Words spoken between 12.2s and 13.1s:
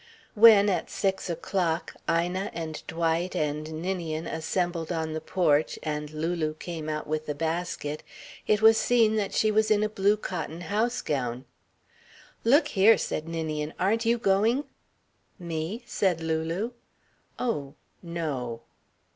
"Look here,"